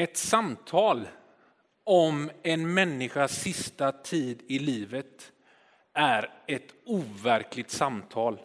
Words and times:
Ett 0.00 0.16
samtal 0.16 1.08
om 1.84 2.30
en 2.42 2.74
människas 2.74 3.40
sista 3.40 3.92
tid 3.92 4.42
i 4.48 4.58
livet 4.58 5.32
är 5.92 6.30
ett 6.46 6.74
overkligt 6.84 7.70
samtal. 7.70 8.40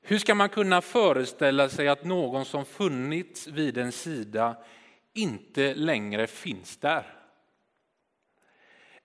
Hur 0.00 0.18
ska 0.18 0.34
man 0.34 0.48
kunna 0.48 0.80
föreställa 0.80 1.68
sig 1.68 1.88
att 1.88 2.04
någon 2.04 2.44
som 2.44 2.64
funnits 2.64 3.46
vid 3.46 3.78
en 3.78 3.92
sida 3.92 4.56
inte 5.12 5.74
längre 5.74 6.26
finns 6.26 6.76
där? 6.76 7.14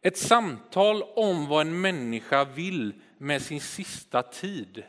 Ett 0.01 0.17
samtal 0.17 1.03
om 1.03 1.47
vad 1.47 1.61
en 1.61 1.81
människa 1.81 2.45
vill 2.45 2.93
med 3.17 3.41
sin 3.41 3.61
sista 3.61 4.23
tid 4.23 4.83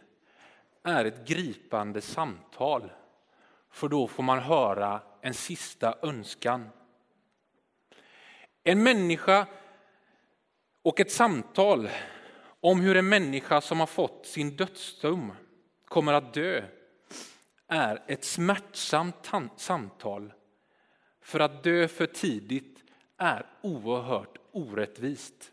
är 0.84 1.04
ett 1.04 1.28
gripande 1.28 2.00
samtal. 2.00 2.90
För 3.70 3.88
då 3.88 4.06
får 4.06 4.22
man 4.22 4.38
höra 4.38 5.00
en 5.28 5.34
sista 5.34 5.94
önskan. 6.02 6.68
En 8.64 8.82
människa 8.82 9.46
och 10.82 11.00
ett 11.00 11.12
samtal 11.12 11.88
om 12.60 12.80
hur 12.80 12.96
en 12.96 13.08
människa 13.08 13.60
som 13.60 13.80
har 13.80 13.86
fått 13.86 14.26
sin 14.26 14.56
dödsdom 14.56 15.32
kommer 15.84 16.12
att 16.12 16.34
dö 16.34 16.62
är 17.66 18.04
ett 18.06 18.24
smärtsamt 18.24 19.30
samtal. 19.56 20.32
För 21.20 21.40
att 21.40 21.64
dö 21.64 21.88
för 21.88 22.06
tidigt 22.06 22.78
är 23.16 23.46
oerhört 23.62 24.38
orättvist. 24.52 25.52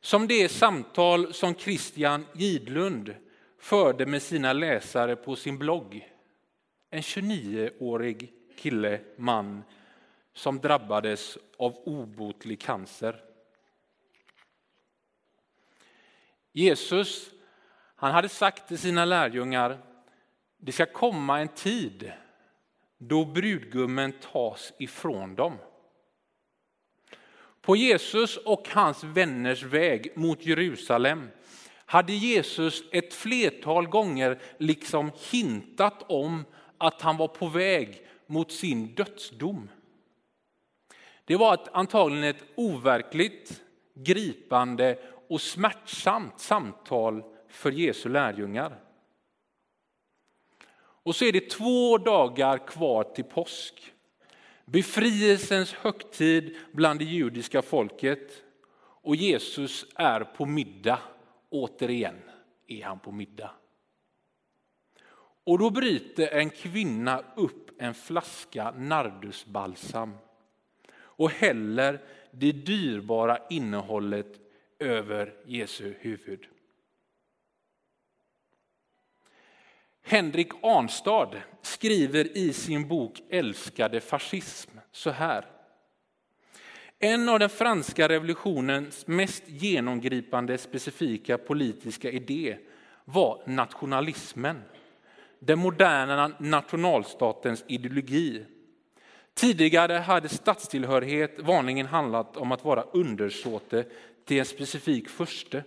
Som 0.00 0.28
det 0.28 0.48
samtal 0.48 1.34
som 1.34 1.54
Christian 1.54 2.26
Gidlund 2.34 3.14
förde 3.58 4.06
med 4.06 4.22
sina 4.22 4.52
läsare 4.52 5.16
på 5.16 5.36
sin 5.36 5.58
blogg. 5.58 6.11
En 6.94 7.00
29-årig 7.00 8.32
kille, 8.56 9.00
man, 9.16 9.62
som 10.32 10.60
drabbades 10.60 11.38
av 11.56 11.76
obotlig 11.88 12.60
cancer. 12.60 13.22
Jesus 16.52 17.30
han 17.96 18.12
hade 18.12 18.28
sagt 18.28 18.68
till 18.68 18.78
sina 18.78 19.04
lärjungar, 19.04 19.78
det 20.58 20.72
ska 20.72 20.86
komma 20.86 21.40
en 21.40 21.48
tid 21.48 22.12
då 22.98 23.24
brudgummen 23.24 24.12
tas 24.32 24.72
ifrån 24.78 25.34
dem. 25.34 25.58
På 27.60 27.76
Jesus 27.76 28.36
och 28.36 28.68
hans 28.68 29.04
vänners 29.04 29.62
väg 29.62 30.12
mot 30.16 30.46
Jerusalem 30.46 31.28
hade 31.74 32.12
Jesus 32.12 32.82
ett 32.92 33.14
flertal 33.14 33.86
gånger 33.86 34.40
liksom 34.58 35.10
hintat 35.30 36.02
om 36.08 36.44
att 36.82 37.02
han 37.02 37.16
var 37.16 37.28
på 37.28 37.46
väg 37.46 38.06
mot 38.26 38.52
sin 38.52 38.94
dödsdom. 38.94 39.68
Det 41.24 41.36
var 41.36 41.54
ett, 41.54 41.68
antagligen 41.72 42.24
ett 42.24 42.44
overkligt, 42.54 43.62
gripande 43.94 44.98
och 45.28 45.40
smärtsamt 45.40 46.40
samtal 46.40 47.22
för 47.48 47.70
Jesu 47.70 48.08
lärjungar. 48.08 48.80
Och 51.04 51.16
så 51.16 51.24
är 51.24 51.32
det 51.32 51.50
två 51.50 51.98
dagar 51.98 52.66
kvar 52.66 53.04
till 53.04 53.24
påsk. 53.24 53.92
Befrielsens 54.64 55.72
högtid 55.72 56.56
bland 56.72 56.98
det 56.98 57.04
judiska 57.04 57.62
folket. 57.62 58.42
Och 59.02 59.16
Jesus 59.16 59.86
är 59.94 60.20
på 60.20 60.46
middag. 60.46 60.98
Återigen 61.50 62.20
är 62.66 62.84
han 62.84 62.98
på 62.98 63.12
middag. 63.12 63.50
Och 65.44 65.58
då 65.58 65.70
bryter 65.70 66.28
en 66.28 66.50
kvinna 66.50 67.24
upp 67.36 67.70
en 67.80 67.94
flaska 67.94 68.70
nardusbalsam 68.70 70.14
och 70.94 71.30
häller 71.30 72.00
det 72.30 72.52
dyrbara 72.52 73.38
innehållet 73.50 74.40
över 74.78 75.34
Jesu 75.46 75.94
huvud. 76.00 76.46
Henrik 80.02 80.48
Arnstad 80.62 81.42
skriver 81.62 82.36
i 82.36 82.52
sin 82.52 82.88
bok 82.88 83.22
Älskade 83.30 84.00
fascism 84.00 84.78
så 84.92 85.10
här. 85.10 85.46
En 86.98 87.28
av 87.28 87.38
den 87.38 87.48
franska 87.48 88.08
revolutionens 88.08 89.06
mest 89.06 89.42
genomgripande 89.46 90.58
specifika 90.58 91.38
politiska 91.38 92.10
idé 92.10 92.58
var 93.04 93.42
nationalismen. 93.46 94.62
Den 95.44 95.58
moderna 95.58 96.32
nationalstatens 96.38 97.64
ideologi. 97.66 98.44
Tidigare 99.34 99.92
hade 99.92 100.28
statstillhörighet 100.28 101.40
vanligen 101.40 101.86
handlat 101.86 102.36
om 102.36 102.52
att 102.52 102.64
vara 102.64 102.82
undersåte 102.82 103.84
till 104.24 104.38
en 104.38 104.44
specifik 104.44 105.08
furste. 105.08 105.64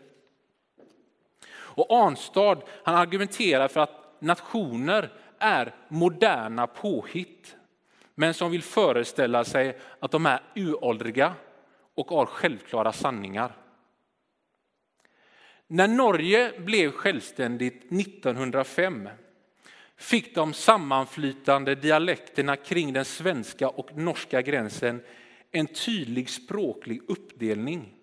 Och 1.52 1.92
Arnstad 1.92 2.62
han 2.84 2.96
argumenterar 2.96 3.68
för 3.68 3.80
att 3.80 4.16
nationer 4.20 5.14
är 5.40 5.76
moderna 5.88 6.68
påhitt, 6.68 7.56
men 8.16 8.34
som 8.34 8.52
vill 8.52 8.64
föreställa 8.64 9.44
sig 9.44 9.78
att 10.00 10.12
de 10.12 10.26
är 10.26 10.44
uråldriga 10.56 11.34
och 11.96 12.08
har 12.08 12.26
självklara 12.26 12.92
sanningar. 12.92 13.56
När 15.68 15.88
Norge 15.88 16.60
blev 16.60 16.92
självständigt 16.92 17.92
1905 17.92 19.10
fick 19.98 20.36
de 20.36 20.54
sammanflytande 20.54 21.76
dialekterna 21.76 22.56
kring 22.56 22.94
den 22.94 23.06
svenska 23.06 23.70
och 23.70 23.98
norska 23.98 24.42
gränsen 24.42 25.02
en 25.52 25.68
tydlig 25.68 26.30
språklig 26.30 27.02
uppdelning. 27.08 27.94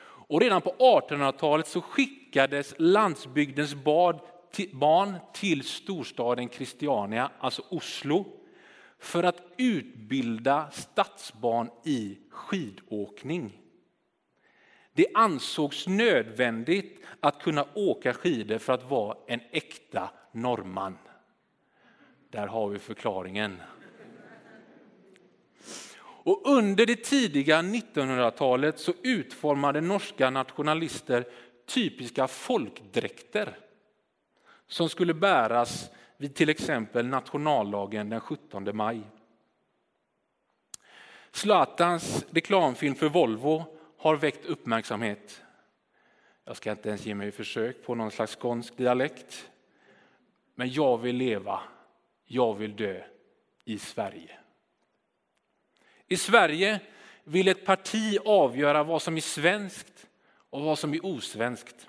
Och 0.00 0.40
redan 0.40 0.62
på 0.62 0.74
1800-talet 0.78 1.68
så 1.68 1.80
skickades 1.80 2.74
landsbygdens 2.78 3.74
barn 3.74 5.14
till 5.32 5.64
storstaden 5.64 6.48
Christiania, 6.48 7.30
alltså 7.38 7.62
Oslo, 7.68 8.26
för 8.98 9.22
att 9.22 9.42
utbilda 9.56 10.70
stadsbarn 10.70 11.70
i 11.84 12.18
skidåkning. 12.30 13.58
Det 14.98 15.06
ansågs 15.14 15.86
nödvändigt 15.86 17.04
att 17.20 17.42
kunna 17.42 17.66
åka 17.74 18.14
skidor 18.14 18.58
för 18.58 18.72
att 18.72 18.90
vara 18.90 19.16
en 19.26 19.40
äkta 19.50 20.10
norrman. 20.32 20.98
Där 22.30 22.46
har 22.46 22.68
vi 22.68 22.78
förklaringen. 22.78 23.62
Och 26.00 26.42
under 26.44 26.86
det 26.86 27.04
tidiga 27.04 27.62
1900-talet 27.62 28.78
så 28.78 28.92
utformade 29.02 29.80
norska 29.80 30.30
nationalister 30.30 31.24
typiska 31.66 32.28
folkdräkter 32.28 33.58
som 34.66 34.88
skulle 34.88 35.14
bäras 35.14 35.90
vid 36.16 36.34
till 36.34 36.48
exempel 36.48 37.06
nationaldagen 37.06 38.10
den 38.10 38.20
17 38.20 38.76
maj. 38.76 39.02
Zlatans 41.30 42.26
reklamfilm 42.30 42.94
för 42.94 43.08
Volvo 43.08 43.77
har 43.98 44.16
väckt 44.16 44.44
uppmärksamhet. 44.44 45.42
Jag 46.44 46.56
ska 46.56 46.70
inte 46.70 46.88
ens 46.88 47.06
ge 47.06 47.14
mig 47.14 47.32
försök 47.32 47.84
på 47.84 47.94
någon 47.94 48.10
slags 48.10 48.36
skånsk 48.36 48.76
dialekt. 48.76 49.50
Men 50.54 50.72
jag 50.72 50.98
vill 50.98 51.16
leva, 51.16 51.60
jag 52.24 52.54
vill 52.54 52.76
dö 52.76 53.02
i 53.64 53.78
Sverige. 53.78 54.38
I 56.06 56.16
Sverige 56.16 56.80
vill 57.24 57.48
ett 57.48 57.66
parti 57.66 58.18
avgöra 58.24 58.82
vad 58.82 59.02
som 59.02 59.16
är 59.16 59.20
svenskt 59.20 60.06
och 60.50 60.62
vad 60.62 60.78
som 60.78 60.94
är 60.94 61.06
osvenskt. 61.06 61.88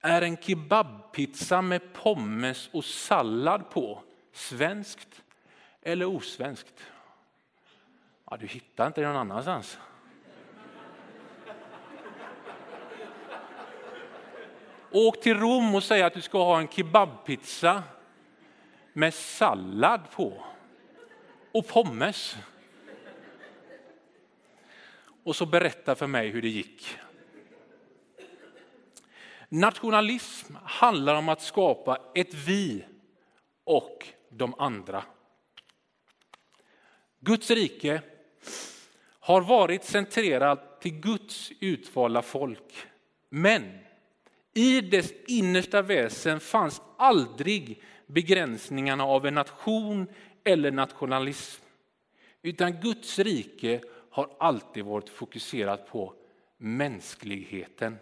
Är 0.00 0.22
en 0.22 0.36
kebabpizza 0.36 1.62
med 1.62 1.92
pommes 1.92 2.68
och 2.72 2.84
sallad 2.84 3.70
på 3.70 4.02
svenskt 4.32 5.22
eller 5.82 6.04
osvenskt? 6.04 6.90
Ja, 8.30 8.36
du 8.36 8.46
hittar 8.46 8.86
inte 8.86 9.00
det 9.00 9.06
någon 9.06 9.16
annanstans. 9.16 9.78
Åk 14.90 15.20
till 15.20 15.38
Rom 15.38 15.74
och 15.74 15.82
säg 15.82 16.02
att 16.02 16.14
du 16.14 16.20
ska 16.20 16.44
ha 16.44 16.58
en 16.58 16.68
kebabpizza 16.68 17.82
med 18.92 19.14
sallad 19.14 20.10
på 20.10 20.44
och 21.52 21.68
pommes. 21.68 22.36
Och 25.24 25.36
så 25.36 25.46
berätta 25.46 25.94
för 25.94 26.06
mig 26.06 26.28
hur 26.28 26.42
det 26.42 26.48
gick. 26.48 26.98
Nationalism 29.48 30.54
handlar 30.64 31.14
om 31.14 31.28
att 31.28 31.42
skapa 31.42 31.98
ett 32.14 32.34
vi 32.34 32.84
och 33.64 34.06
de 34.28 34.54
andra. 34.58 35.04
Guds 37.20 37.50
rike 37.50 38.02
har 39.28 39.40
varit 39.40 39.84
centrerat 39.84 40.80
till 40.80 41.00
Guds 41.00 41.52
utvalda 41.60 42.22
folk. 42.22 42.86
Men 43.30 43.78
i 44.54 44.80
dess 44.80 45.12
innersta 45.26 45.82
väsen 45.82 46.40
fanns 46.40 46.82
aldrig 46.96 47.82
begränsningarna 48.06 49.04
av 49.04 49.26
en 49.26 49.34
nation 49.34 50.06
eller 50.44 50.70
nationalism. 50.70 51.62
Utan 52.42 52.80
Guds 52.80 53.18
rike 53.18 53.80
har 54.10 54.30
alltid 54.38 54.84
varit 54.84 55.08
fokuserat 55.08 55.90
på 55.90 56.14
mänskligheten. 56.58 57.96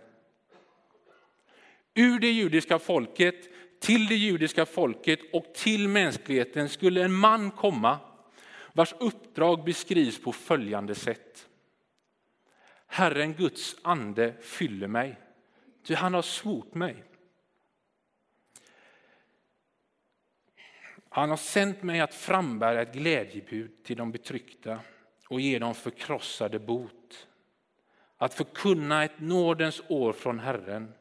Ur 1.94 2.18
det 2.18 2.30
judiska 2.30 2.78
folket, 2.78 3.48
till 3.80 4.06
det 4.06 4.16
judiska 4.16 4.66
folket 4.66 5.20
och 5.32 5.54
till 5.54 5.88
mänskligheten 5.88 6.68
skulle 6.68 7.04
en 7.04 7.12
man 7.12 7.50
komma 7.50 7.98
vars 8.76 8.94
uppdrag 8.98 9.64
beskrivs 9.64 10.22
på 10.22 10.32
följande 10.32 10.94
sätt. 10.94 11.48
Herren 12.86 13.34
Guds 13.34 13.76
ande 13.82 14.34
fyller 14.40 14.86
mig, 14.86 15.16
ty 15.86 15.94
han 15.94 16.14
har 16.14 16.22
svort 16.22 16.74
mig. 16.74 17.04
Han 21.08 21.30
har 21.30 21.36
sänt 21.36 21.82
mig 21.82 22.00
att 22.00 22.14
frambära 22.14 22.82
ett 22.82 22.92
glädjebud 22.92 23.84
till 23.84 23.96
de 23.96 24.12
betryckta 24.12 24.80
och 25.28 25.40
ge 25.40 25.58
dem 25.58 25.74
förkrossade 25.74 26.58
bot. 26.58 27.28
Att 28.16 28.34
förkunna 28.34 29.04
ett 29.04 29.20
nådens 29.20 29.82
år 29.88 30.12
från 30.12 30.38
Herren, 30.38 30.92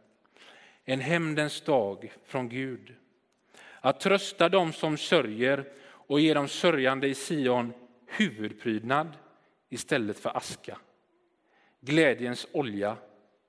en 0.85 0.99
hämndens 0.99 1.61
dag 1.61 2.13
från 2.25 2.49
Gud. 2.49 2.95
Att 3.81 3.99
trösta 3.99 4.49
dem 4.49 4.73
som 4.73 4.97
sörjer 4.97 5.65
och 6.07 6.19
ge 6.19 6.33
de 6.33 6.47
sörjande 6.47 7.07
i 7.07 7.15
Sion 7.15 7.73
huvudprydnad 8.05 9.17
istället 9.69 10.19
för 10.19 10.37
aska. 10.37 10.77
Glädjens 11.79 12.47
olja 12.51 12.97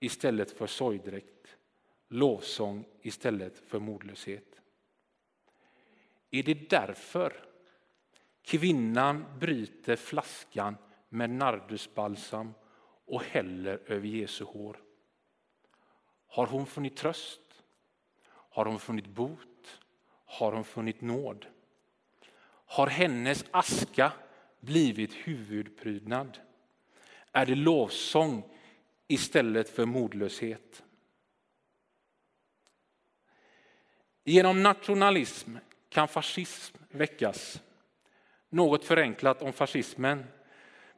istället 0.00 0.50
för 0.50 0.66
sorgdräkt. 0.66 1.56
Lovsång 2.08 2.84
istället 3.02 3.58
för 3.58 3.78
modlöshet. 3.78 4.60
Är 6.30 6.42
det 6.42 6.70
därför 6.70 7.44
kvinnan 8.42 9.24
bryter 9.38 9.96
flaskan 9.96 10.76
med 11.08 11.30
nardusbalsam 11.30 12.54
och 13.06 13.22
häller 13.22 13.80
över 13.86 14.08
Jesu 14.08 14.44
hår? 14.44 14.80
Har 16.26 16.46
hon 16.46 16.66
funnit 16.66 16.96
tröst? 16.96 17.62
Har 18.26 18.64
hon 18.64 18.78
funnit 18.78 19.06
bot? 19.06 19.80
Har 20.24 20.52
hon 20.52 20.64
funnit 20.64 21.00
nåd? 21.00 21.46
Har 22.66 22.86
hennes 22.86 23.44
aska 23.50 24.12
blivit 24.60 25.12
huvudprydnad? 25.14 26.38
Är 27.32 27.46
det 27.46 27.54
lovsång 27.54 28.44
istället 29.08 29.68
för 29.68 29.84
modlöshet? 29.84 30.82
Genom 34.24 34.62
nationalism 34.62 35.56
kan 35.88 36.08
fascism 36.08 36.76
väckas. 36.90 37.62
Något 38.48 38.84
förenklat 38.84 39.42
om 39.42 39.52
fascismen. 39.52 40.24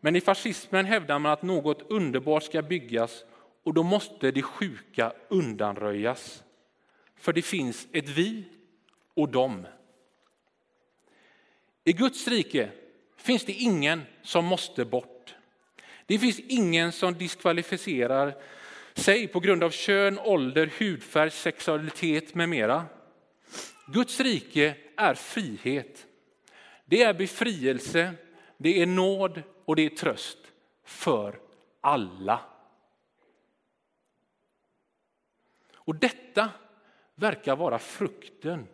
Men 0.01 0.17
i 0.17 0.21
fascismen 0.21 0.85
hävdar 0.85 1.19
man 1.19 1.33
att 1.33 1.43
något 1.43 1.83
underbart 1.91 2.43
ska 2.43 2.63
byggas 2.63 3.25
och 3.63 3.75
då 3.75 3.83
måste 3.83 4.31
det 4.31 4.43
sjuka 4.43 5.13
undanröjas. 5.29 6.45
För 7.15 7.33
det 7.33 7.43
finns 7.43 7.89
ett 7.93 8.09
vi 8.09 8.45
och 9.15 9.29
dem. 9.29 9.67
I 11.89 11.93
Guds 11.93 12.29
rike 12.29 12.71
finns 13.17 13.45
det 13.45 13.53
ingen 13.53 14.03
som 14.23 14.45
måste 14.45 14.85
bort. 14.85 15.35
Det 16.07 16.19
finns 16.19 16.39
ingen 16.39 16.93
som 16.93 17.15
diskvalificerar 17.15 18.35
sig 18.95 19.29
på 19.29 19.41
grund 19.41 19.65
av 19.65 19.71
kön, 19.71 20.19
ålder, 20.19 20.73
hudfärg, 20.79 21.31
sexualitet 21.31 22.35
med 22.35 22.49
mera. 22.49 22.87
Guds 23.87 24.21
rike 24.21 24.77
är 24.97 25.15
frihet. 25.15 26.07
Det 26.85 27.03
är 27.03 27.15
befrielse, 27.15 28.15
det 28.57 28.83
är 28.83 28.87
nåd 28.87 29.43
och 29.65 29.77
det 29.77 29.83
är 29.83 29.91
tröst 29.91 30.39
för 30.85 31.41
alla. 31.81 32.41
Och 35.75 35.95
detta 35.95 36.51
verkar 37.15 37.57
vara 37.57 37.79
frukten 37.79 38.67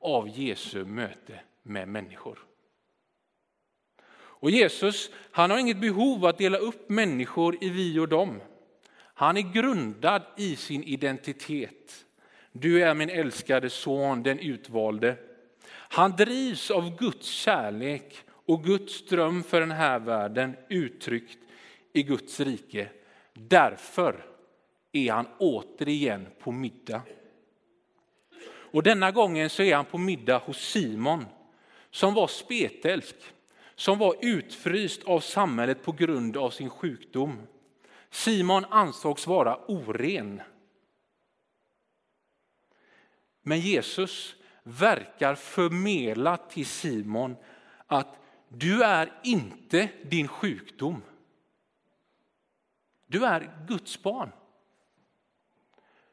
av 0.00 0.28
Jesu 0.28 0.84
möte 0.84 1.40
med 1.62 1.88
människor. 1.88 2.49
Och 4.40 4.50
Jesus 4.50 5.10
han 5.32 5.50
har 5.50 5.58
inget 5.58 5.80
behov 5.80 6.26
att 6.26 6.38
dela 6.38 6.58
upp 6.58 6.88
människor 6.88 7.64
i 7.64 7.68
vi 7.68 7.98
och 7.98 8.08
dem. 8.08 8.40
Han 9.14 9.36
är 9.36 9.52
grundad 9.52 10.22
i 10.36 10.56
sin 10.56 10.82
identitet. 10.84 12.04
Du 12.52 12.82
är 12.82 12.94
min 12.94 13.10
älskade 13.10 13.70
son, 13.70 14.22
den 14.22 14.38
utvalde. 14.38 15.16
Han 15.70 16.16
drivs 16.16 16.70
av 16.70 16.98
Guds 16.98 17.26
kärlek 17.26 18.16
och 18.28 18.64
Guds 18.64 19.06
dröm 19.06 19.42
för 19.42 19.60
den 19.60 19.70
här 19.70 19.98
världen 19.98 20.56
uttryckt 20.68 21.38
i 21.92 22.02
Guds 22.02 22.40
rike. 22.40 22.88
Därför 23.34 24.24
är 24.92 25.12
han 25.12 25.26
återigen 25.38 26.26
på 26.38 26.52
middag. 26.52 27.02
Och 28.72 28.82
denna 28.82 29.10
gången 29.10 29.50
så 29.50 29.62
är 29.62 29.74
han 29.76 29.84
på 29.84 29.98
middag 29.98 30.38
hos 30.38 30.58
Simon 30.58 31.24
som 31.90 32.14
var 32.14 32.26
spetälsk, 32.26 33.16
som 33.80 33.98
var 33.98 34.16
utfryst 34.20 35.04
av 35.04 35.20
samhället 35.20 35.82
på 35.82 35.92
grund 35.92 36.36
av 36.36 36.50
sin 36.50 36.70
sjukdom. 36.70 37.46
Simon 38.10 38.64
ansågs 38.64 39.26
vara 39.26 39.56
oren. 39.56 40.42
Men 43.42 43.60
Jesus 43.60 44.36
verkar 44.62 45.34
förmedla 45.34 46.36
till 46.36 46.66
Simon 46.66 47.36
att 47.86 48.18
du 48.48 48.82
är 48.82 49.20
inte 49.24 49.88
din 50.02 50.28
sjukdom. 50.28 51.02
Du 53.06 53.24
är 53.24 53.64
Guds 53.68 54.02
barn. 54.02 54.30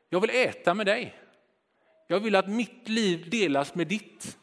Jag 0.09 0.21
vill 0.21 0.29
äta 0.29 0.73
med 0.73 0.85
dig. 0.85 1.15
Jag 2.07 2.19
vill 2.19 2.35
att 2.35 2.49
mitt 2.49 2.89
liv 2.89 3.29
delas 3.29 3.75
med 3.75 3.87
ditt. 3.87 4.37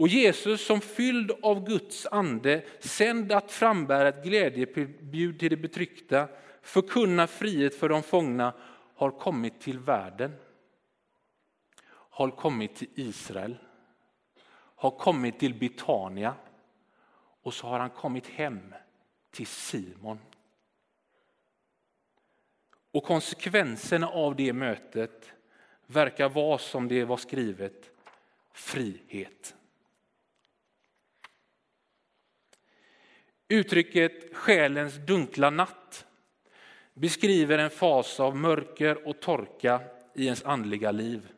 Och 0.00 0.08
Jesus 0.08 0.66
som 0.66 0.80
fylld 0.80 1.30
av 1.42 1.66
Guds 1.66 2.06
ande, 2.06 2.64
sänd 2.78 3.32
att 3.32 3.52
frambära 3.52 4.08
ett 4.08 4.24
glädjebud 4.24 5.38
till 5.38 5.50
de 5.50 5.56
betryckta, 5.56 6.28
förkunna 6.62 7.26
frihet 7.26 7.74
för 7.74 7.88
de 7.88 8.02
fångna, 8.02 8.54
har 8.94 9.10
kommit 9.10 9.60
till 9.60 9.78
världen 9.78 10.32
har 12.20 12.30
kommit 12.30 12.76
till 12.76 12.88
Israel, 12.94 13.56
har 14.74 14.90
kommit 14.90 15.38
till 15.38 15.54
Betania 15.54 16.34
och 17.42 17.54
så 17.54 17.66
har 17.66 17.78
han 17.78 17.90
kommit 17.90 18.26
hem 18.26 18.74
till 19.30 19.46
Simon. 19.46 20.18
Och 22.90 23.04
konsekvenserna 23.04 24.08
av 24.08 24.36
det 24.36 24.52
mötet 24.52 25.32
verkar 25.86 26.28
vara 26.28 26.58
som 26.58 26.88
det 26.88 27.04
var 27.04 27.16
skrivet, 27.16 27.90
frihet. 28.52 29.54
Uttrycket 33.52 34.36
själens 34.36 34.94
dunkla 34.94 35.50
natt 35.50 36.06
beskriver 36.94 37.58
en 37.58 37.70
fas 37.70 38.20
av 38.20 38.36
mörker 38.36 39.08
och 39.08 39.20
torka 39.20 39.80
i 40.14 40.24
ens 40.24 40.44
andliga 40.44 40.90
liv. 40.90 41.28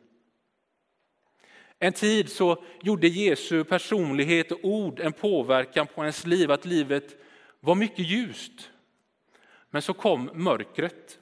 En 1.79 1.93
tid 1.93 2.29
så 2.29 2.63
gjorde 2.81 3.07
Jesu 3.07 3.63
personlighet 3.63 4.51
och 4.51 4.59
ord 4.63 4.99
en 4.99 5.13
påverkan 5.13 5.87
på 5.87 6.01
ens 6.01 6.25
liv, 6.25 6.51
att 6.51 6.65
livet 6.65 7.15
var 7.59 7.75
mycket 7.75 8.05
ljust. 8.05 8.71
Men 9.69 9.81
så 9.81 9.93
kom 9.93 10.29
mörkret. 10.33 11.19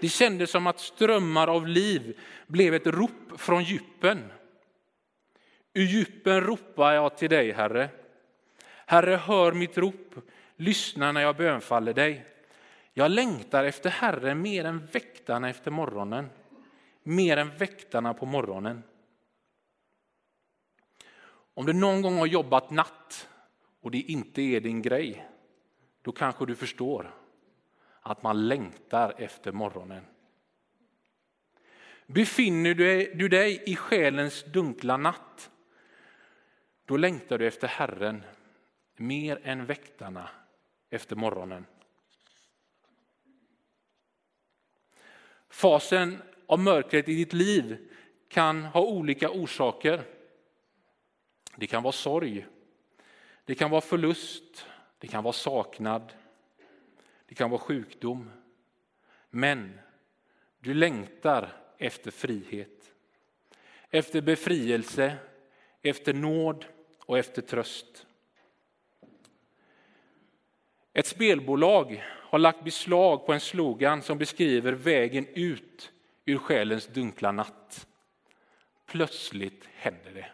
Det 0.00 0.08
kändes 0.08 0.50
som 0.50 0.66
att 0.66 0.80
strömmar 0.80 1.48
av 1.48 1.68
liv 1.68 2.18
blev 2.46 2.74
ett 2.74 2.86
rop 2.86 3.40
från 3.40 3.64
djupen. 3.64 4.32
Ur 5.74 5.84
djupen 5.84 6.40
ropar 6.40 6.92
jag 6.92 7.18
till 7.18 7.30
dig, 7.30 7.52
Herre. 7.52 7.90
Herre, 8.86 9.16
hör 9.16 9.52
mitt 9.52 9.78
rop, 9.78 10.14
lyssna 10.56 11.12
när 11.12 11.20
jag 11.20 11.36
bönfaller 11.36 11.94
dig. 11.94 12.26
Jag 12.92 13.10
längtar 13.10 13.64
efter 13.64 13.90
Herren 13.90 14.42
mer 14.42 14.64
än 14.64 14.86
väktarna 14.86 15.48
efter 15.48 15.70
morgonen, 15.70 16.30
mer 17.02 17.36
än 17.36 17.56
väktarna 17.56 18.14
på 18.14 18.26
morgonen. 18.26 18.82
Om 21.54 21.66
du 21.66 21.72
någon 21.72 22.02
gång 22.02 22.18
har 22.18 22.26
jobbat 22.26 22.70
natt 22.70 23.28
och 23.80 23.90
det 23.90 24.00
inte 24.00 24.42
är 24.42 24.60
din 24.60 24.82
grej, 24.82 25.28
då 26.02 26.12
kanske 26.12 26.46
du 26.46 26.54
förstår 26.54 27.14
att 28.00 28.22
man 28.22 28.48
längtar 28.48 29.14
efter 29.18 29.52
morgonen. 29.52 30.04
Befinner 32.06 32.74
du 33.14 33.28
dig 33.28 33.62
i 33.66 33.76
själens 33.76 34.44
dunkla 34.44 34.96
natt, 34.96 35.50
då 36.84 36.96
längtar 36.96 37.38
du 37.38 37.46
efter 37.46 37.68
Herren 37.68 38.22
mer 38.96 39.40
än 39.42 39.66
väktarna 39.66 40.30
efter 40.90 41.16
morgonen. 41.16 41.66
Fasen 45.48 46.22
av 46.46 46.58
mörkret 46.58 47.08
i 47.08 47.14
ditt 47.14 47.32
liv 47.32 47.90
kan 48.28 48.64
ha 48.64 48.80
olika 48.80 49.30
orsaker. 49.30 50.02
Det 51.56 51.66
kan 51.66 51.82
vara 51.82 51.92
sorg, 51.92 52.46
det 53.44 53.54
kan 53.54 53.70
vara 53.70 53.80
förlust, 53.80 54.66
det 54.98 55.06
kan 55.08 55.24
vara 55.24 55.32
saknad, 55.32 56.12
det 57.26 57.34
kan 57.34 57.50
vara 57.50 57.60
sjukdom. 57.60 58.30
Men 59.30 59.80
du 60.58 60.74
längtar 60.74 61.52
efter 61.78 62.10
frihet, 62.10 62.94
efter 63.90 64.20
befrielse, 64.20 65.16
efter 65.82 66.14
nåd 66.14 66.64
och 66.98 67.18
efter 67.18 67.42
tröst. 67.42 68.06
Ett 70.96 71.06
spelbolag 71.06 72.04
har 72.08 72.38
lagt 72.38 72.64
beslag 72.64 73.26
på 73.26 73.32
en 73.32 73.40
slogan 73.40 74.02
som 74.02 74.18
beskriver 74.18 74.72
vägen 74.72 75.26
ut 75.34 75.92
ur 76.24 76.38
själens 76.38 76.86
dunkla 76.86 77.32
natt. 77.32 77.86
Plötsligt 78.86 79.64
händer 79.74 80.10
det. 80.14 80.30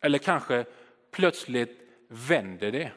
Eller 0.00 0.18
kanske 0.18 0.64
plötsligt 1.10 1.80
vänder 2.08 2.72
det. 2.72 2.92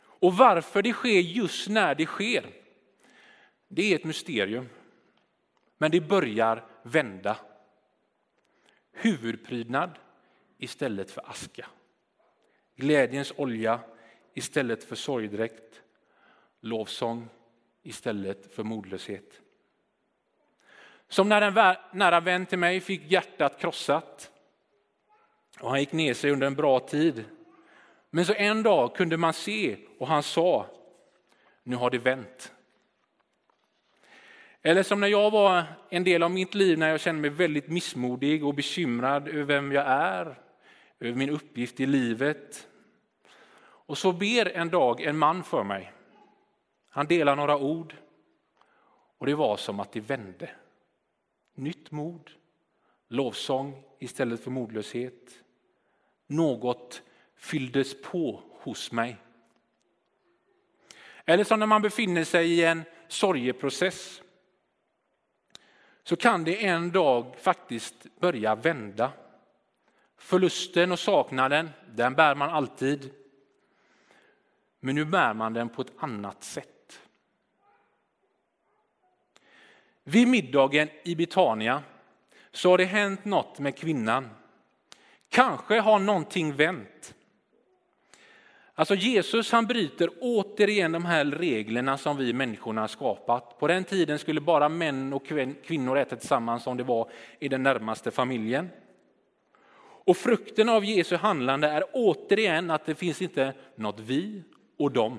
Och 0.00 0.36
varför 0.36 0.82
det 0.82 0.92
sker 0.92 1.20
just 1.20 1.68
när 1.68 1.94
det 1.94 2.06
sker, 2.06 2.46
det 3.68 3.92
är 3.92 3.96
ett 3.96 4.04
mysterium. 4.04 4.68
Men 5.78 5.90
det 5.90 6.00
börjar 6.00 6.64
vända. 6.82 7.36
Huvudprydnad 8.92 9.90
istället 10.58 11.10
för 11.10 11.30
aska. 11.30 11.66
Glädjens 12.76 13.32
olja 13.36 13.80
istället 14.34 14.84
för 14.84 14.96
sorgdräkt. 14.96 15.82
Lovsång 16.60 17.28
istället 17.82 18.54
för 18.54 18.62
modlöshet. 18.62 19.40
Som 21.08 21.28
när 21.28 21.42
en 21.42 21.76
nära 21.92 22.20
vän 22.20 22.46
till 22.46 22.58
mig 22.58 22.80
fick 22.80 23.10
hjärtat 23.10 23.60
krossat. 23.60 24.30
Och 25.60 25.70
han 25.70 25.80
gick 25.80 25.92
ner 25.92 26.14
sig 26.14 26.30
under 26.30 26.46
en 26.46 26.54
bra 26.54 26.80
tid. 26.80 27.24
Men 28.10 28.24
så 28.24 28.34
en 28.34 28.62
dag 28.62 28.96
kunde 28.96 29.16
man 29.16 29.32
se 29.32 29.76
och 29.98 30.08
han 30.08 30.22
sa, 30.22 30.66
nu 31.62 31.76
har 31.76 31.90
det 31.90 31.98
vänt. 31.98 32.52
Eller 34.62 34.82
som 34.82 35.00
när 35.00 35.08
jag 35.08 35.30
var 35.30 35.64
en 35.90 36.04
del 36.04 36.22
av 36.22 36.30
mitt 36.30 36.54
liv 36.54 36.78
när 36.78 36.88
jag 36.88 37.00
kände 37.00 37.20
mig 37.20 37.30
väldigt 37.30 37.68
missmodig 37.68 38.44
och 38.44 38.54
bekymrad 38.54 39.28
över 39.28 39.42
vem 39.42 39.72
jag 39.72 39.86
är, 39.86 40.38
över 41.00 41.14
min 41.14 41.30
uppgift 41.30 41.80
i 41.80 41.86
livet. 41.86 42.68
Och 43.86 43.98
så 43.98 44.12
ber 44.12 44.56
en 44.56 44.70
dag 44.70 45.00
en 45.00 45.18
man 45.18 45.44
för 45.44 45.64
mig. 45.64 45.92
Han 46.90 47.06
delar 47.06 47.36
några 47.36 47.58
ord 47.58 47.96
och 49.18 49.26
det 49.26 49.34
var 49.34 49.56
som 49.56 49.80
att 49.80 49.92
det 49.92 50.00
vände. 50.00 50.50
Nytt 51.54 51.90
mod, 51.90 52.30
lovsång 53.08 53.82
istället 53.98 54.44
för 54.44 54.50
modlöshet. 54.50 55.42
Något 56.26 57.02
fylldes 57.36 58.02
på 58.02 58.42
hos 58.50 58.92
mig. 58.92 59.16
Eller 61.24 61.44
som 61.44 61.58
när 61.58 61.66
man 61.66 61.82
befinner 61.82 62.24
sig 62.24 62.52
i 62.52 62.64
en 62.64 62.82
sorgeprocess 63.08 64.22
så 66.02 66.16
kan 66.16 66.44
det 66.44 66.64
en 66.66 66.90
dag 66.90 67.36
faktiskt 67.40 68.06
börja 68.20 68.54
vända. 68.54 69.12
Förlusten 70.16 70.92
och 70.92 70.98
saknaden, 70.98 71.70
den 71.90 72.14
bär 72.14 72.34
man 72.34 72.50
alltid. 72.50 73.10
Men 74.84 74.94
nu 74.94 75.04
bär 75.04 75.34
man 75.34 75.52
den 75.52 75.68
på 75.68 75.82
ett 75.82 75.92
annat 75.98 76.44
sätt. 76.44 77.00
Vid 80.04 80.28
middagen 80.28 80.88
i 81.04 81.14
Betania 81.14 81.82
så 82.52 82.70
har 82.70 82.78
det 82.78 82.84
hänt 82.84 83.24
något 83.24 83.58
med 83.58 83.76
kvinnan. 83.76 84.28
Kanske 85.28 85.80
har 85.80 85.98
någonting 85.98 86.52
vänt. 86.52 87.14
Alltså 88.74 88.94
Jesus 88.94 89.52
han 89.52 89.66
bryter 89.66 90.10
återigen 90.20 90.92
de 90.92 91.04
här 91.04 91.24
reglerna 91.24 91.98
som 91.98 92.16
vi 92.16 92.32
människorna 92.32 92.80
har 92.80 92.88
skapat. 92.88 93.58
På 93.58 93.68
den 93.68 93.84
tiden 93.84 94.18
skulle 94.18 94.40
bara 94.40 94.68
män 94.68 95.12
och 95.12 95.26
kvinnor 95.64 95.98
äta 95.98 96.16
tillsammans 96.16 96.62
som 96.62 96.76
det 96.76 96.84
var 96.84 97.10
i 97.38 97.48
den 97.48 97.62
närmaste 97.62 98.10
familjen. 98.10 98.68
Och 100.06 100.16
frukten 100.16 100.68
av 100.68 100.84
Jesu 100.84 101.16
handlande 101.16 101.68
är 101.68 101.84
återigen 101.92 102.70
att 102.70 102.86
det 102.86 102.94
finns 102.94 103.22
inte 103.22 103.52
något 103.76 104.00
vi 104.00 104.42
och 104.76 104.92
dem. 104.92 105.18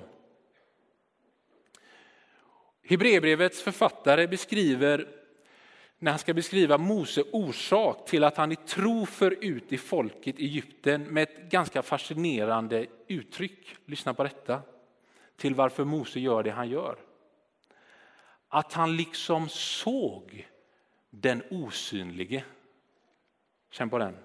Hebreerbrevets 2.83 3.61
författare 3.61 4.27
beskriver 4.27 5.07
när 5.99 6.11
han 6.11 6.19
ska 6.19 6.33
beskriva 6.33 6.77
Mose 6.77 7.23
orsak 7.31 8.05
till 8.05 8.23
att 8.23 8.37
han 8.37 8.51
i 8.51 8.55
tro 8.55 9.05
för 9.05 9.37
ut 9.41 9.73
i 9.73 9.77
folket 9.77 10.39
i 10.39 10.45
Egypten 10.45 11.03
med 11.03 11.23
ett 11.23 11.49
ganska 11.49 11.81
fascinerande 11.81 12.85
uttryck. 13.07 13.75
Lyssna 13.85 14.13
på 14.13 14.23
detta. 14.23 14.61
Till 15.37 15.55
varför 15.55 15.83
Mose 15.83 16.19
gör 16.19 16.43
det 16.43 16.51
han 16.51 16.69
gör. 16.69 16.97
Att 18.47 18.73
han 18.73 18.95
liksom 18.97 19.49
såg 19.49 20.47
den 21.09 21.43
osynlige. 21.49 22.43
Känn 23.71 23.89
på 23.89 23.97
den. 23.97 24.17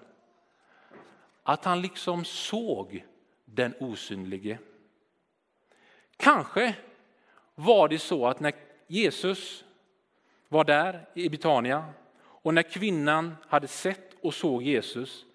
Att 1.43 1.65
han 1.65 1.81
liksom 1.81 2.25
såg 2.25 3.05
den 3.45 3.73
osynlige. 3.79 4.59
Kanske 6.21 6.75
var 7.55 7.87
det 7.87 7.99
så 7.99 8.27
att 8.27 8.39
när 8.39 8.53
Jesus 8.87 9.65
var 10.47 10.63
där 10.63 11.09
i 11.13 11.29
Betania 11.29 11.85
och 12.17 12.53
när 12.53 12.63
kvinnan 12.63 13.35
hade 13.47 13.67
sett 13.67 14.13
och 14.21 14.33
såg 14.33 14.63
Jesus, 14.63 15.25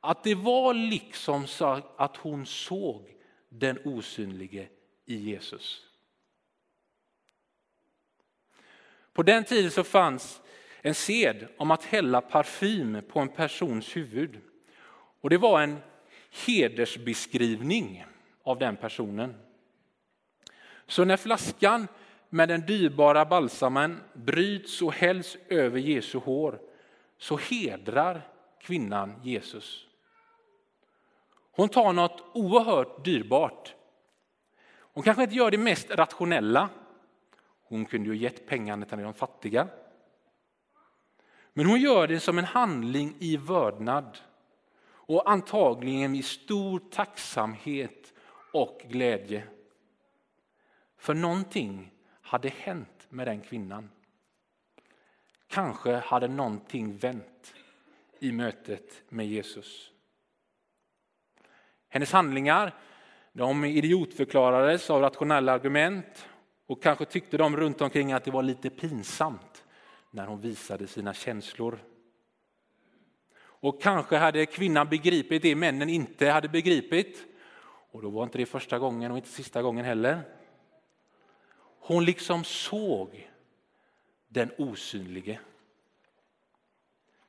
att 0.00 0.24
det 0.24 0.34
var 0.34 0.74
liksom 0.74 1.46
så 1.46 1.80
att 1.96 2.16
hon 2.16 2.46
såg 2.46 3.14
den 3.48 3.78
osynlige 3.84 4.68
i 5.04 5.16
Jesus. 5.16 5.86
På 9.12 9.22
den 9.22 9.44
tiden 9.44 9.70
så 9.70 9.84
fanns 9.84 10.40
en 10.82 10.94
sed 10.94 11.48
om 11.56 11.70
att 11.70 11.84
hälla 11.84 12.20
parfym 12.20 13.02
på 13.08 13.20
en 13.20 13.28
persons 13.28 13.96
huvud. 13.96 14.40
Och 15.20 15.30
det 15.30 15.38
var 15.38 15.62
en 15.62 15.78
hedersbeskrivning 16.46 18.04
av 18.42 18.58
den 18.58 18.76
personen. 18.76 19.34
Så 20.86 21.04
när 21.04 21.16
flaskan 21.16 21.88
med 22.28 22.48
den 22.48 22.60
dyrbara 22.60 23.24
balsamen 23.24 24.00
bryts 24.12 24.82
och 24.82 24.92
hälls 24.92 25.36
över 25.48 25.78
Jesu 25.78 26.18
hår 26.18 26.58
så 27.18 27.36
hedrar 27.36 28.28
kvinnan 28.60 29.14
Jesus. 29.22 29.86
Hon 31.50 31.68
tar 31.68 31.92
något 31.92 32.24
oerhört 32.32 33.04
dyrbart. 33.04 33.74
Hon 34.78 35.02
kanske 35.02 35.22
inte 35.22 35.34
gör 35.34 35.50
det 35.50 35.58
mest 35.58 35.90
rationella. 35.90 36.68
Hon 37.68 37.84
kunde 37.84 38.08
ju 38.08 38.16
gett 38.16 38.46
pengarna 38.46 38.86
till 38.86 38.98
de 38.98 39.14
fattiga. 39.14 39.68
Men 41.52 41.66
hon 41.66 41.80
gör 41.80 42.06
det 42.06 42.20
som 42.20 42.38
en 42.38 42.44
handling 42.44 43.16
i 43.18 43.36
vördnad 43.36 44.18
och 44.86 45.30
antagligen 45.30 46.14
i 46.14 46.22
stor 46.22 46.80
tacksamhet 46.90 48.12
och 48.52 48.80
glädje. 48.88 49.44
För 51.04 51.14
någonting 51.14 51.90
hade 52.20 52.48
hänt 52.48 53.06
med 53.08 53.26
den 53.26 53.40
kvinnan. 53.40 53.90
Kanske 55.46 55.92
hade 55.92 56.28
någonting 56.28 56.96
vänt 56.96 57.54
i 58.18 58.32
mötet 58.32 59.02
med 59.08 59.26
Jesus. 59.26 59.90
Hennes 61.88 62.12
handlingar 62.12 62.74
de 63.32 63.64
idiotförklarades 63.64 64.90
av 64.90 65.00
rationella 65.00 65.52
argument 65.52 66.28
och 66.66 66.82
kanske 66.82 67.04
tyckte 67.04 67.36
de 67.36 67.56
runt 67.56 67.80
omkring 67.80 68.12
att 68.12 68.24
det 68.24 68.30
var 68.30 68.42
lite 68.42 68.70
pinsamt 68.70 69.64
när 70.10 70.26
hon 70.26 70.40
visade 70.40 70.86
sina 70.86 71.14
känslor. 71.14 71.78
Och 73.36 73.82
kanske 73.82 74.16
hade 74.16 74.46
kvinnan 74.46 74.88
begripit 74.88 75.42
det 75.42 75.54
männen 75.54 75.88
inte 75.88 76.30
hade 76.30 76.48
begripit. 76.48 77.24
Och 77.90 78.02
då 78.02 78.10
var 78.10 78.24
inte 78.24 78.38
det 78.38 78.46
första 78.46 78.78
gången 78.78 79.10
och 79.10 79.16
inte 79.16 79.30
sista 79.30 79.62
gången 79.62 79.84
heller. 79.84 80.22
Hon 81.86 82.04
liksom 82.04 82.44
såg 82.44 83.30
den 84.28 84.50
osynlige. 84.58 85.40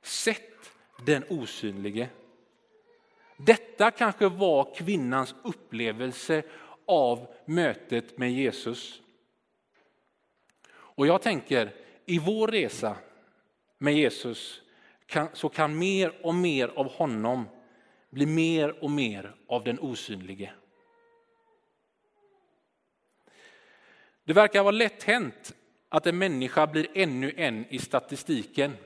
Sett 0.01 0.71
den 1.05 1.23
osynlige. 1.29 2.09
Detta 3.37 3.91
kanske 3.91 4.29
var 4.29 4.75
kvinnans 4.75 5.35
upplevelse 5.43 6.43
av 6.85 7.33
mötet 7.45 8.17
med 8.17 8.33
Jesus. 8.33 9.01
Och 10.67 11.07
jag 11.07 11.21
tänker, 11.21 11.73
i 12.05 12.19
vår 12.19 12.47
resa 12.47 12.97
med 13.77 13.93
Jesus 13.93 14.61
kan, 15.05 15.27
så 15.33 15.49
kan 15.49 15.77
mer 15.77 16.25
och 16.25 16.35
mer 16.35 16.67
av 16.67 16.91
honom 16.91 17.45
bli 18.09 18.25
mer 18.25 18.83
och 18.83 18.91
mer 18.91 19.35
av 19.47 19.63
den 19.63 19.79
osynlige. 19.79 20.53
Det 24.25 24.33
verkar 24.33 24.63
vara 24.63 24.71
lätt 24.71 25.03
hänt 25.03 25.55
att 25.89 26.07
en 26.07 26.17
människa 26.17 26.67
blir 26.67 26.87
ännu 26.93 27.33
en 27.37 27.65
i 27.69 27.79
statistiken. 27.79 28.77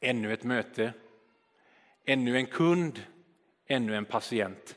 ännu 0.00 0.32
ett 0.32 0.44
möte, 0.44 0.92
ännu 2.04 2.36
en 2.36 2.46
kund, 2.46 3.02
ännu 3.66 3.96
en 3.96 4.04
patient. 4.04 4.76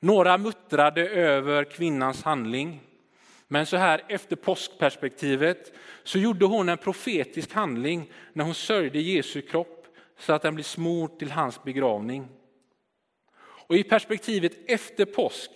Några 0.00 0.38
muttrade 0.38 1.08
över 1.08 1.64
kvinnans 1.64 2.22
handling. 2.22 2.80
Men 3.48 3.66
så 3.66 3.76
här 3.76 4.04
efter 4.08 4.36
påskperspektivet 4.36 5.72
så 6.02 6.18
gjorde 6.18 6.46
hon 6.46 6.68
en 6.68 6.78
profetisk 6.78 7.52
handling 7.52 8.12
när 8.32 8.44
hon 8.44 8.54
sörjde 8.54 9.00
Jesu 9.00 9.42
kropp 9.42 9.86
så 10.18 10.32
att 10.32 10.42
den 10.42 10.54
blev 10.54 10.64
smord 10.64 11.18
till 11.18 11.30
hans 11.30 11.62
begravning. 11.62 12.28
Och 13.40 13.76
i 13.76 13.82
perspektivet 13.84 14.52
efter 14.70 15.04
påsk 15.04 15.50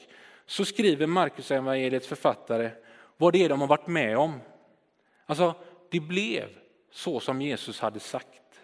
så 0.47 0.65
skriver 0.65 1.07
Markus 1.07 1.51
evangeliets 1.51 2.07
författare 2.07 2.71
vad 3.17 3.33
det 3.33 3.45
är 3.45 3.49
de 3.49 3.61
har 3.61 3.69
varit 3.69 3.87
med 3.87 4.19
om. 4.19 4.41
Alltså, 5.27 5.55
det 5.91 6.01
blev 6.01 6.49
så 6.91 7.21
som 7.21 7.43
Jesus 7.43 7.81
hade 7.81 8.01
sagt. 8.01 8.61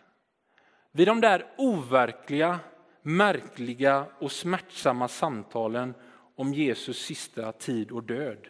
Vid 0.93 1.09
de 1.09 1.21
där 1.21 1.47
overkliga, 1.57 2.61
märkliga 3.03 4.07
och 4.19 4.33
smärtsamma 4.33 5.09
samtalen 5.09 5.95
om 6.37 6.55
Jesus 6.55 6.99
sista 6.99 7.53
tid 7.53 7.91
och 7.91 8.03
död. 8.03 8.49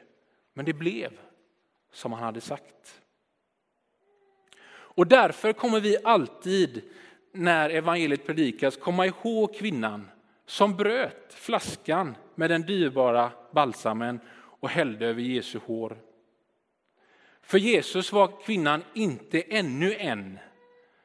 Men 0.54 0.64
det 0.64 0.72
blev 0.72 1.12
som 1.92 2.12
han 2.12 2.22
hade 2.22 2.40
sagt. 2.40 3.00
Och 4.72 5.06
därför 5.06 5.52
kommer 5.52 5.80
vi 5.80 5.96
alltid 6.04 6.82
när 7.32 7.70
evangeliet 7.70 8.26
predikas 8.26 8.76
komma 8.76 9.06
ihåg 9.06 9.54
kvinnan 9.54 10.08
som 10.46 10.76
bröt 10.76 11.32
flaskan 11.32 12.16
med 12.40 12.50
den 12.50 12.62
dyrbara 12.62 13.32
balsamen 13.52 14.20
och 14.34 14.68
hällde 14.68 15.06
över 15.06 15.22
Jesu 15.22 15.58
hår. 15.66 15.98
För 17.42 17.58
Jesus 17.58 18.12
var 18.12 18.40
kvinnan 18.42 18.84
inte 18.94 19.40
ännu 19.40 19.94
en 19.94 20.38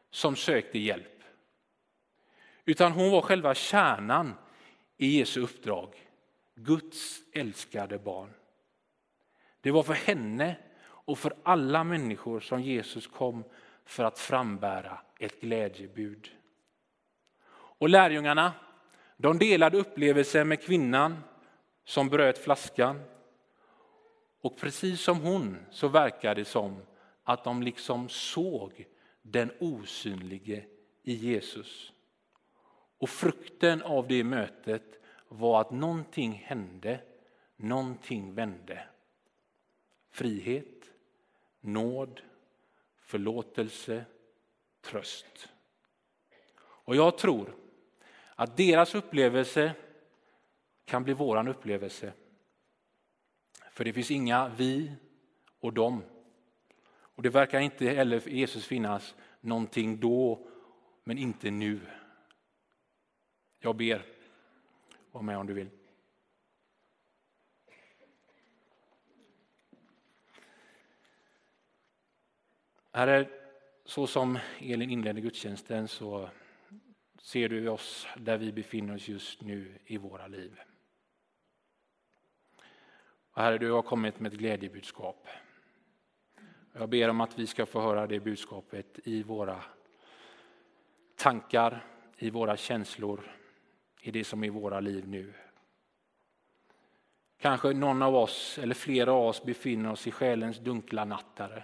som 0.09 0.35
sökte 0.35 0.79
hjälp. 0.79 1.23
Utan 2.65 2.91
hon 2.91 3.11
var 3.11 3.21
själva 3.21 3.55
kärnan 3.55 4.33
i 4.97 5.17
Jesu 5.17 5.41
uppdrag. 5.41 6.09
Guds 6.55 7.21
älskade 7.33 7.99
barn. 7.99 8.29
Det 9.61 9.71
var 9.71 9.83
för 9.83 9.93
henne 9.93 10.55
och 10.85 11.19
för 11.19 11.35
alla 11.43 11.83
människor 11.83 12.39
som 12.39 12.61
Jesus 12.61 13.07
kom 13.07 13.43
för 13.85 14.03
att 14.03 14.19
frambära 14.19 14.99
ett 15.19 15.41
glädjebud. 15.41 16.29
Och 17.53 17.89
lärjungarna, 17.89 18.53
de 19.17 19.39
delade 19.39 19.77
upplevelsen 19.77 20.47
med 20.47 20.61
kvinnan 20.61 21.23
som 21.83 22.09
bröt 22.09 22.37
flaskan. 22.37 23.01
Och 24.41 24.57
precis 24.57 25.01
som 25.01 25.21
hon 25.21 25.57
så 25.71 25.87
verkar 25.87 26.35
det 26.35 26.45
som 26.45 26.81
att 27.23 27.43
de 27.43 27.63
liksom 27.63 28.09
såg 28.09 28.87
den 29.21 29.51
osynlige 29.59 30.65
i 31.03 31.13
Jesus. 31.13 31.93
Och 32.97 33.09
frukten 33.09 33.81
av 33.81 34.07
det 34.07 34.23
mötet 34.23 34.99
var 35.27 35.61
att 35.61 35.71
någonting 35.71 36.31
hände, 36.45 36.99
någonting 37.55 38.33
vände. 38.33 38.87
Frihet, 40.11 40.91
nåd, 41.61 42.21
förlåtelse, 43.01 44.05
tröst. 44.81 45.49
Och 46.57 46.95
jag 46.95 47.17
tror 47.17 47.55
att 48.35 48.57
deras 48.57 48.95
upplevelse 48.95 49.73
kan 50.85 51.03
bli 51.03 51.13
våran 51.13 51.47
upplevelse. 51.47 52.13
För 53.71 53.83
det 53.83 53.93
finns 53.93 54.11
inga 54.11 54.47
vi 54.47 54.91
och 55.59 55.73
dem. 55.73 56.03
Och 56.87 57.23
det 57.23 57.29
verkar 57.29 57.59
inte 57.59 57.85
heller 57.85 58.19
för 58.19 58.29
Jesus 58.29 58.65
finnas 58.65 59.15
någonting 59.41 59.99
då, 59.99 60.47
men 61.03 61.17
inte 61.17 61.51
nu. 61.51 61.79
Jag 63.59 63.75
ber. 63.75 64.05
Var 65.11 65.21
med 65.21 65.37
om 65.37 65.47
du 65.47 65.53
vill. 65.53 65.69
Herre, 72.91 73.29
så 73.85 74.07
som 74.07 74.39
Elin 74.59 74.89
inledde 74.89 75.21
gudstjänsten 75.21 75.87
så 75.87 76.29
ser 77.21 77.49
du 77.49 77.69
oss 77.69 78.07
där 78.17 78.37
vi 78.37 78.51
befinner 78.51 78.95
oss 78.95 79.07
just 79.07 79.41
nu 79.41 79.79
i 79.85 79.97
våra 79.97 80.27
liv. 80.27 80.59
Och 83.31 83.41
herre, 83.41 83.57
du 83.57 83.71
har 83.71 83.81
kommit 83.81 84.19
med 84.19 84.33
ett 84.33 84.39
glädjebudskap. 84.39 85.27
Jag 86.73 86.89
ber 86.89 87.09
om 87.09 87.21
att 87.21 87.39
vi 87.39 87.47
ska 87.47 87.65
få 87.65 87.81
höra 87.81 88.07
det 88.07 88.19
budskapet 88.19 88.99
i 89.03 89.23
våra 89.23 89.63
tankar, 91.15 91.85
i 92.17 92.29
våra 92.29 92.57
känslor, 92.57 93.31
i 94.01 94.11
det 94.11 94.23
som 94.23 94.43
är 94.43 94.49
våra 94.49 94.79
liv 94.79 95.07
nu. 95.07 95.33
Kanske 97.37 97.73
någon 97.73 98.01
av 98.01 98.15
oss, 98.15 98.57
eller 98.57 98.75
flera 98.75 99.11
av 99.11 99.27
oss, 99.27 99.43
befinner 99.43 99.91
oss 99.91 100.07
i 100.07 100.11
själens 100.11 100.59
dunkla 100.59 101.05
nattare. 101.05 101.63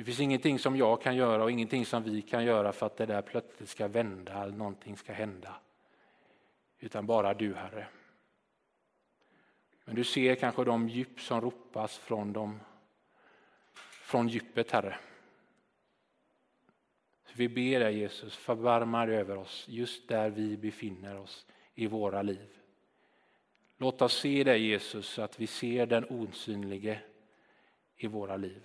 Det 0.00 0.04
finns 0.04 0.20
ingenting 0.20 0.58
som 0.58 0.76
jag 0.76 1.02
kan 1.02 1.16
göra 1.16 1.44
och 1.44 1.50
ingenting 1.50 1.86
som 1.86 2.02
vi 2.02 2.22
kan 2.22 2.44
göra 2.44 2.72
för 2.72 2.86
att 2.86 2.96
det 2.96 3.06
där 3.06 3.22
plötsligt 3.22 3.68
ska 3.68 3.88
vända 3.88 4.42
eller 4.42 4.56
någonting 4.56 4.96
ska 4.96 5.12
hända. 5.12 5.54
Utan 6.78 7.06
bara 7.06 7.34
du, 7.34 7.54
Herre. 7.54 7.86
Men 9.84 9.94
du 9.94 10.04
ser 10.04 10.34
kanske 10.34 10.64
de 10.64 10.88
djup 10.88 11.20
som 11.20 11.40
ropas 11.40 11.98
från, 11.98 12.32
dem, 12.32 12.60
från 13.74 14.28
djupet, 14.28 14.70
Herre. 14.70 14.98
Så 17.24 17.32
vi 17.36 17.48
ber 17.48 17.80
dig 17.80 17.98
Jesus, 17.98 18.36
förbarma 18.36 19.06
dig 19.06 19.16
över 19.16 19.36
oss 19.36 19.64
just 19.68 20.08
där 20.08 20.30
vi 20.30 20.56
befinner 20.56 21.18
oss 21.18 21.46
i 21.74 21.86
våra 21.86 22.22
liv. 22.22 22.48
Låt 23.76 24.02
oss 24.02 24.20
se 24.20 24.44
dig 24.44 24.66
Jesus 24.66 25.06
så 25.06 25.22
att 25.22 25.40
vi 25.40 25.46
ser 25.46 25.86
den 25.86 26.04
osynlige 26.04 27.00
i 27.96 28.06
våra 28.06 28.36
liv. 28.36 28.62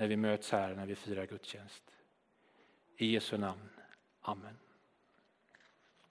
När 0.00 0.08
vi 0.08 0.16
möts 0.16 0.52
här, 0.52 0.74
när 0.74 0.86
vi 0.86 0.94
firar 0.94 1.26
gudstjänst. 1.26 1.82
I 2.96 3.12
Jesu 3.12 3.38
namn. 3.38 3.68
Amen. 4.20 4.58